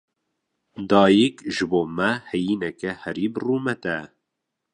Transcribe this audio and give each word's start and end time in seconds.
Dayîk, 0.89 1.35
ji 1.55 1.65
bo 1.69 1.81
me 1.97 2.09
heyîneke 2.29 2.91
herî 3.01 3.27
birûmet 3.33 3.83
e. 3.97 3.99